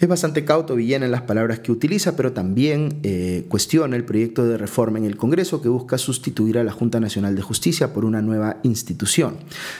Es 0.00 0.08
bastante 0.08 0.46
cauto 0.46 0.76
Villena 0.76 1.04
en 1.04 1.12
las 1.12 1.20
palabras 1.20 1.58
que 1.58 1.70
utiliza, 1.70 2.16
pero 2.16 2.32
también 2.32 3.00
eh, 3.02 3.44
cuestiona 3.50 3.96
el 3.96 4.04
proyecto 4.06 4.46
de 4.46 4.56
reforma 4.56 4.96
en 4.96 5.04
el 5.04 5.18
Congreso 5.18 5.60
que 5.60 5.68
busca 5.68 5.98
sustituir 5.98 6.56
a 6.56 6.64
la 6.64 6.72
Junta 6.72 7.00
Nacional 7.00 7.36
de 7.36 7.42
Justicia 7.42 7.92
por 7.92 8.06
una 8.06 8.22
nueva 8.22 8.60
institución. 8.62 9.36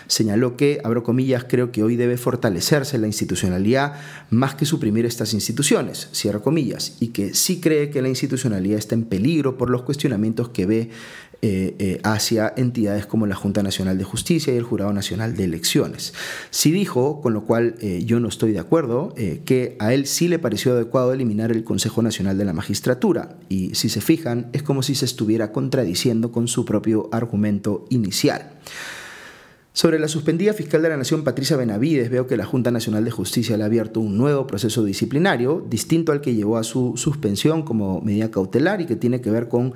Señaló 0.09 0.59
que, 0.59 0.83
abro 0.85 1.05
comillas, 1.05 1.47
creo 1.49 1.73
que 1.73 1.83
hoy 1.83 1.97
debe 1.97 2.19
fortalecerse 2.19 2.99
la 2.99 3.07
institucionalidad 3.07 3.95
más 4.29 4.55
que 4.55 4.67
suprimir 4.67 5.07
estas 5.07 5.33
instituciones, 5.33 6.11
cierro 6.12 6.43
comillas, 6.43 6.99
y 7.00 7.09
que 7.09 7.33
sí 7.33 7.59
cree 7.59 7.89
que 7.89 8.03
la 8.03 8.11
institucionalidad 8.11 8.79
está 8.79 8.97
en 8.97 9.05
peligro 9.05 9.57
por 9.57 9.71
los 9.71 9.85
cuestionamientos 9.85 10.50
que 10.50 10.67
ve 10.67 10.91
eh, 11.42 11.75
eh, 11.78 12.00
hacia 12.04 12.52
entidades 12.54 13.06
como 13.06 13.26
la 13.26 13.35
Junta 13.35 13.62
Nacional 13.62 13.97
de 13.97 14.04
Justicia 14.04 14.52
y 14.52 14.59
el 14.59 14.62
Jurado 14.62 14.92
Nacional 14.92 15.35
de 15.37 15.44
Elecciones. 15.44 16.12
Sí 16.50 16.70
dijo, 16.70 17.23
con 17.23 17.32
lo 17.32 17.47
cual 17.47 17.76
eh, 17.80 18.02
yo 18.04 18.20
no 18.20 18.28
estoy 18.28 18.52
de 18.52 18.59
acuerdo, 18.59 19.14
que 19.47 19.75
a 19.78 19.94
él 19.94 20.06
sí 20.06 20.28
le 20.28 20.38
pareció 20.38 20.73
adecuado 20.73 21.14
eliminar 21.14 21.50
el 21.50 21.64
Consejo 21.64 22.02
Nacional 22.02 22.37
de 22.37 22.44
la 22.44 22.52
Magistratura 22.52 23.37
y 23.49 23.75
si 23.75 23.88
se 23.88 24.02
fijan 24.02 24.50
es 24.52 24.62
como 24.62 24.82
si 24.82 24.94
se 24.94 25.06
estuviera 25.06 25.50
contradiciendo 25.50 26.30
con 26.30 26.47
su 26.47 26.66
propio 26.66 27.09
argumento 27.11 27.87
inicial. 27.88 28.50
Sobre 29.73 30.00
la 30.00 30.09
suspendida 30.09 30.53
fiscal 30.53 30.83
de 30.83 30.89
la 30.89 30.97
Nación, 30.97 31.23
Patricia 31.23 31.57
Benavides, 31.57 32.11
veo 32.11 32.27
que 32.27 32.37
la 32.37 32.45
Junta 32.45 32.73
Nacional 32.73 33.05
de 33.05 33.12
Justicia 33.12 33.57
le 33.57 33.62
ha 33.62 33.67
abierto 33.67 34.00
un 34.00 34.19
nuevo 34.19 34.45
proceso 34.45 34.83
disciplinario, 34.83 35.65
distinto 35.71 36.11
al 36.11 36.21
que 36.21 36.35
llevó 36.35 36.59
a 36.59 36.65
su 36.65 36.95
suspensión 36.97 37.62
como 37.62 38.00
medida 38.00 38.33
cautelar 38.33 38.81
y 38.81 38.87
que 38.87 38.97
tiene 38.97 39.21
que 39.21 39.31
ver 39.31 39.49
con 39.49 39.73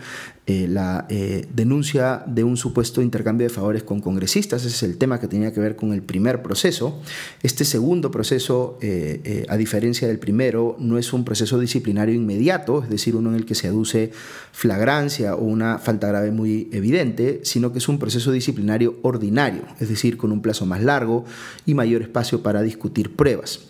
eh, 0.46 0.66
la 0.68 1.06
eh, 1.08 1.46
denuncia 1.54 2.24
de 2.26 2.42
un 2.42 2.56
supuesto 2.56 3.02
intercambio 3.02 3.46
de 3.46 3.54
favores 3.54 3.84
con 3.84 4.00
congresistas. 4.00 4.64
Ese 4.64 4.74
es 4.74 4.82
el 4.82 4.98
tema 4.98 5.20
que 5.20 5.28
tenía 5.28 5.52
que 5.52 5.60
ver 5.60 5.76
con 5.76 5.92
el 5.92 6.02
primer 6.02 6.42
proceso. 6.42 7.00
Este 7.44 7.64
segundo 7.64 8.10
proceso, 8.10 8.78
eh, 8.82 9.46
a 9.48 9.56
diferencia 9.56 10.08
del 10.08 10.18
primero, 10.18 10.76
no 10.80 10.98
es 10.98 11.12
un 11.12 11.24
proceso 11.24 11.58
disciplinario 11.60 12.16
inmediato, 12.16 12.82
es 12.82 12.90
decir, 12.90 13.14
uno 13.14 13.30
en 13.30 13.36
el 13.36 13.46
que 13.46 13.54
se 13.54 13.68
aduce 13.68 14.10
flagrancia 14.50 15.36
o 15.36 15.44
una 15.44 15.78
falta 15.78 16.08
grave 16.08 16.32
muy 16.32 16.68
evidente, 16.72 17.40
sino 17.44 17.72
que 17.72 17.78
es 17.78 17.88
un 17.88 18.00
proceso 18.00 18.32
disciplinario 18.32 18.96
ordinario, 19.02 19.62
es 19.84 19.88
decir, 19.88 20.18
con 20.18 20.30
un 20.30 20.42
plazo 20.42 20.66
más 20.66 20.82
largo 20.82 21.24
y 21.64 21.72
mayor 21.72 22.02
espacio 22.02 22.42
para 22.42 22.60
discutir 22.60 23.16
pruebas. 23.16 23.60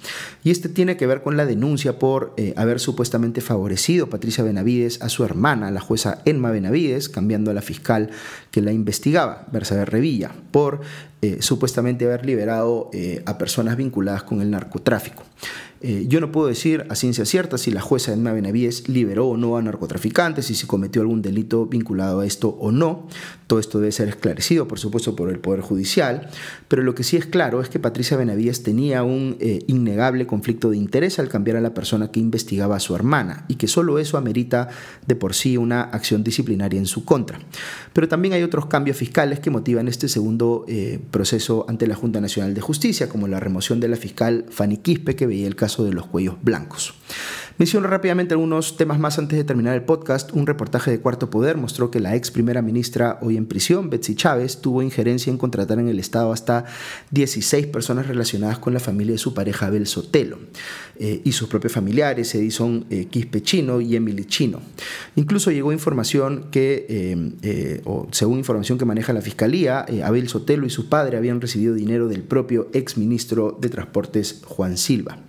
Y 0.43 0.51
este 0.51 0.69
tiene 0.69 0.97
que 0.97 1.07
ver 1.07 1.23
con 1.23 1.37
la 1.37 1.47
denuncia 1.47 1.99
por 1.99 2.35
haber 2.57 2.81
supuestamente 2.81 3.41
favorecido 3.41 4.09
Patricia 4.09 4.45
Benavides 4.45 5.01
a 5.01 5.09
su 5.09 5.25
hermana, 5.25 5.71
la 5.71 5.81
jueza 5.81 6.21
Enma 6.25 6.51
Benavides, 6.51 6.65
Benavides, 6.65 7.09
cambiando 7.09 7.51
a 7.51 7.55
la 7.55 7.63
fiscal 7.63 8.11
que 8.51 8.63
la 8.63 8.73
investigaba, 8.73 9.47
Bersabe 9.53 9.85
Revilla, 9.85 10.33
por 10.51 10.81
eh, 11.25 11.39
supuestamente 11.41 12.05
haber 12.05 12.27
liberado 12.27 12.91
eh, 12.93 13.23
a 13.25 13.39
personas 13.39 13.79
vinculadas 13.79 14.25
con 14.25 14.43
el 14.43 14.51
narcotráfico. 14.51 15.23
Eh, 15.81 16.05
yo 16.07 16.21
no 16.21 16.33
puedo 16.33 16.49
decir 16.49 16.87
a 16.91 16.95
ciencia 16.95 17.25
cierta 17.25 17.57
si 17.57 17.71
la 17.71 17.81
jueza 17.81 18.13
Edna 18.13 18.33
Benavides 18.33 18.89
liberó 18.89 19.29
o 19.29 19.37
no 19.37 19.57
a 19.57 19.63
narcotraficantes 19.63 20.47
si 20.47 20.67
cometió 20.67 21.03
algún 21.03 21.21
delito 21.23 21.67
vinculado 21.67 22.21
a 22.21 22.27
esto 22.27 22.51
o 22.61 22.73
no. 22.73 23.09
Todo 23.47 23.59
esto 23.59 23.81
debe 23.81 23.93
ser 23.93 24.09
esclarecido, 24.09 24.67
por 24.69 24.79
supuesto, 24.79 25.17
por 25.17 25.31
el 25.31 25.39
Poder 25.39 25.61
Judicial. 25.61 26.29
Pero 26.69 26.83
lo 26.83 26.95
que 26.95 27.05
sí 27.05 27.17
es 27.17 27.27
claro 27.27 27.61
es 27.61 27.69
que 27.69 27.79
Patricia 27.79 28.17
Benavides 28.17 28.63
tenía 28.63 29.03
un 29.03 29.37
innegable 29.67 30.27
conflicto 30.27 30.71
de 30.71 30.79
interés 30.79 31.19
al 31.19 31.29
cambiar 31.29 31.59
a 31.59 31.61
la 31.61 31.75
persona 31.75 32.11
que 32.11 32.21
investigaba 32.21 32.77
a 32.77 32.81
su 32.81 32.95
hermana 32.95 33.45
y 33.49 33.57
que 33.57 33.69
solo 33.69 33.99
eso 33.99 34.17
amerita 34.17 34.69
de 35.07 35.17
por 35.17 35.35
sí 35.35 35.59
una 35.59 35.83
acción 35.83 36.25
disciplinaria 36.25 36.79
en 36.79 36.87
su 36.87 37.05
contra. 37.05 37.39
Pero 37.93 38.09
también 38.09 38.33
hay 38.33 38.43
otros 38.43 38.67
cambios 38.67 38.97
fiscales 38.97 39.41
que 39.41 39.51
motivan 39.51 39.89
este 39.89 40.09
segundo 40.09 40.65
eh, 40.67 40.99
proceso 41.15 41.65
ante 41.69 41.87
la 41.87 41.95
Junta 41.95 42.21
Nacional 42.21 42.55
de 42.55 42.61
Justicia, 42.61 43.09
como 43.09 43.29
la 43.29 43.39
remoción 43.39 43.79
de 43.79 43.87
la 43.87 43.97
fiscal 43.97 44.47
Fanny 44.51 44.79
Quispe, 44.79 45.15
que 45.15 45.29
veía 45.29 45.47
el 45.47 45.55
caso 45.55 45.85
de 45.85 45.93
los 45.93 46.07
cuellos 46.07 46.35
blancos. 46.43 46.93
Menciono 47.57 47.87
rápidamente 47.87 48.35
algunos 48.35 48.77
temas 48.77 48.99
más 48.99 49.17
antes 49.21 49.39
de 49.39 49.45
terminar 49.45 49.77
el 49.77 49.85
podcast. 49.85 50.33
Un 50.33 50.45
reportaje 50.45 50.91
de 50.91 50.99
Cuarto 50.99 51.31
Poder 51.31 51.57
mostró 51.57 51.89
que 51.89 52.01
la 52.01 52.17
ex 52.17 52.33
primera 52.33 52.63
ministra 52.63 53.21
hoy 53.23 53.37
en 53.37 53.47
prisión, 53.47 53.91
Betsy 53.91 54.17
Chávez, 54.17 54.61
tuvo 54.61 54.83
injerencia 54.83 55.31
en 55.31 55.39
contratar 55.39 55.79
en 55.79 55.89
el 55.89 56.01
Estado 56.01 56.33
hasta 56.33 56.65
16 57.13 57.69
personas 57.69 58.09
relacionadas 58.09 58.59
con 58.59 58.75
la 58.75 58.81
familia 58.81 59.13
de 59.13 59.19
su 59.19 59.35
pareja 59.35 59.67
Abel 59.67 59.87
Sotelo 59.87 60.41
eh, 60.99 61.21
y 61.23 61.31
sus 61.31 61.49
propios 61.49 61.73
familiares, 61.73 62.35
Edison 62.35 62.87
eh, 62.91 63.07
Quispe 63.07 63.41
Chino 63.41 63.81
y 63.81 63.95
Emily 63.95 64.25
Chino. 64.25 64.61
Incluso 65.15 65.53
llegó 65.53 65.73
información 65.73 66.49
que, 66.51 66.87
eh, 66.89 67.83
o 67.85 68.09
según 68.11 68.39
información 68.39 68.79
que 68.79 68.85
maneja 68.85 69.13
la 69.13 69.23
Fiscalía, 69.23 69.87
Abel 70.03 70.29
Sotelo 70.29 70.67
y 70.67 70.71
su 70.71 70.89
padre 70.89 71.19
habían 71.19 71.41
recibido 71.41 71.75
dinero 71.75 72.09
del 72.09 72.25
propio 72.25 72.69
ex 72.73 72.99
ministro 72.99 73.57
de 73.61 73.69
Transportes 73.69 74.43
Juan 74.45 74.77
Silva. 74.77 75.21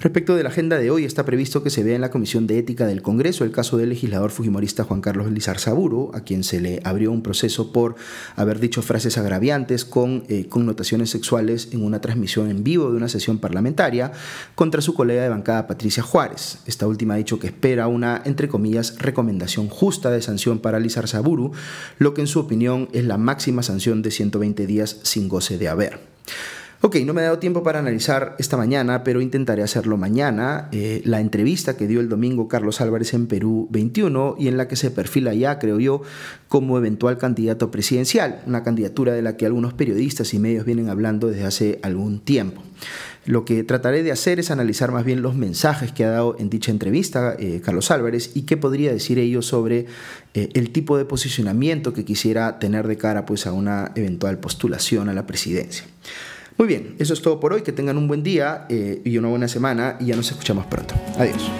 Respecto 0.00 0.34
de 0.34 0.42
la 0.42 0.48
agenda 0.48 0.76
de 0.76 0.90
hoy, 0.90 1.04
está 1.04 1.24
previsto 1.24 1.62
que 1.62 1.70
se 1.70 1.84
vea 1.84 1.94
en 1.94 2.00
la 2.00 2.10
Comisión 2.10 2.46
de 2.46 2.58
Ética 2.58 2.86
del 2.86 3.00
Congreso 3.00 3.44
el 3.44 3.52
caso 3.52 3.76
del 3.76 3.90
legislador 3.90 4.32
fujimorista 4.32 4.84
Juan 4.84 5.00
Carlos 5.00 5.30
Lizar 5.30 5.58
Saburo, 5.60 6.10
a 6.14 6.20
quien 6.20 6.42
se 6.42 6.60
le 6.60 6.80
abrió 6.84 7.12
un 7.12 7.22
proceso 7.22 7.72
por 7.72 7.94
haber 8.34 8.58
dicho 8.58 8.82
frases 8.82 9.18
agraviantes 9.18 9.84
con 9.84 10.24
eh, 10.28 10.48
connotaciones 10.48 11.10
sexuales 11.10 11.68
en 11.72 11.84
una 11.84 12.00
transmisión 12.00 12.50
en 12.50 12.64
vivo 12.64 12.90
de 12.90 12.96
una 12.96 13.08
sesión 13.08 13.38
parlamentaria 13.38 14.12
contra 14.56 14.80
su 14.80 14.94
colega 14.94 15.22
de 15.22 15.28
bancada 15.28 15.68
Patricia 15.68 16.02
Juárez. 16.02 16.58
Esta 16.66 16.88
última 16.88 17.14
ha 17.14 17.18
dicho 17.18 17.38
que 17.38 17.46
espera 17.46 17.86
una, 17.86 18.20
entre 18.24 18.48
comillas, 18.48 18.98
recomendación 18.98 19.68
justa 19.68 20.10
de 20.10 20.22
sanción 20.22 20.58
para 20.58 20.80
Lizar 20.80 21.06
Saburo, 21.06 21.52
lo 21.98 22.14
que 22.14 22.20
en 22.20 22.26
su 22.26 22.40
opinión 22.40 22.88
es 22.92 23.04
la 23.04 23.16
máxima 23.16 23.62
sanción 23.62 24.02
de 24.02 24.10
120 24.10 24.66
días 24.66 24.98
sin 25.02 25.28
goce 25.28 25.56
de 25.56 25.68
haber. 25.68 26.00
Ok, 26.86 26.96
no 26.96 27.14
me 27.14 27.22
ha 27.22 27.24
dado 27.24 27.38
tiempo 27.38 27.62
para 27.62 27.78
analizar 27.78 28.36
esta 28.38 28.58
mañana, 28.58 29.04
pero 29.04 29.22
intentaré 29.22 29.62
hacerlo 29.62 29.96
mañana. 29.96 30.68
Eh, 30.70 31.00
la 31.06 31.18
entrevista 31.22 31.78
que 31.78 31.86
dio 31.86 31.98
el 31.98 32.10
domingo 32.10 32.46
Carlos 32.46 32.82
Álvarez 32.82 33.14
en 33.14 33.26
Perú 33.26 33.68
21 33.70 34.36
y 34.38 34.48
en 34.48 34.58
la 34.58 34.68
que 34.68 34.76
se 34.76 34.90
perfila 34.90 35.32
ya, 35.32 35.58
creo 35.58 35.80
yo, 35.80 36.02
como 36.46 36.76
eventual 36.76 37.16
candidato 37.16 37.70
presidencial, 37.70 38.42
una 38.46 38.62
candidatura 38.62 39.14
de 39.14 39.22
la 39.22 39.38
que 39.38 39.46
algunos 39.46 39.72
periodistas 39.72 40.34
y 40.34 40.38
medios 40.38 40.66
vienen 40.66 40.90
hablando 40.90 41.28
desde 41.28 41.46
hace 41.46 41.78
algún 41.82 42.20
tiempo. 42.20 42.62
Lo 43.24 43.46
que 43.46 43.64
trataré 43.64 44.02
de 44.02 44.12
hacer 44.12 44.38
es 44.38 44.50
analizar 44.50 44.92
más 44.92 45.06
bien 45.06 45.22
los 45.22 45.34
mensajes 45.34 45.90
que 45.90 46.04
ha 46.04 46.10
dado 46.10 46.36
en 46.38 46.50
dicha 46.50 46.70
entrevista 46.70 47.34
eh, 47.38 47.62
Carlos 47.64 47.90
Álvarez 47.90 48.32
y 48.34 48.42
qué 48.42 48.58
podría 48.58 48.92
decir 48.92 49.18
ellos 49.18 49.46
sobre 49.46 49.86
eh, 50.34 50.50
el 50.52 50.70
tipo 50.70 50.98
de 50.98 51.06
posicionamiento 51.06 51.94
que 51.94 52.04
quisiera 52.04 52.58
tener 52.58 52.86
de 52.86 52.98
cara 52.98 53.24
pues, 53.24 53.46
a 53.46 53.54
una 53.54 53.92
eventual 53.94 54.38
postulación 54.38 55.08
a 55.08 55.14
la 55.14 55.26
presidencia. 55.26 55.86
Muy 56.56 56.68
bien, 56.68 56.96
eso 56.98 57.14
es 57.14 57.22
todo 57.22 57.40
por 57.40 57.52
hoy. 57.52 57.62
Que 57.62 57.72
tengan 57.72 57.98
un 57.98 58.08
buen 58.08 58.22
día 58.22 58.66
eh, 58.68 59.00
y 59.04 59.18
una 59.18 59.28
buena 59.28 59.48
semana 59.48 59.96
y 60.00 60.06
ya 60.06 60.16
nos 60.16 60.30
escuchamos 60.30 60.66
pronto. 60.66 60.94
Adiós. 61.18 61.50